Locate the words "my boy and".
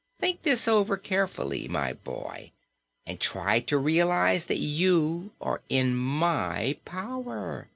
1.67-3.19